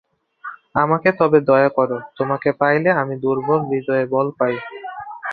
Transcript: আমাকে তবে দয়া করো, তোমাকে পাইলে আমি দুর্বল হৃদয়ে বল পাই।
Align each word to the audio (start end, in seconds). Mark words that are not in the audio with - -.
আমাকে 0.75 1.09
তবে 1.19 1.39
দয়া 1.49 1.69
করো, 1.69 1.97
তোমাকে 2.17 2.49
পাইলে 2.59 2.89
আমি 3.01 3.15
দুর্বল 3.23 3.59
হৃদয়ে 3.69 4.05
বল 4.13 4.27
পাই। 4.37 4.53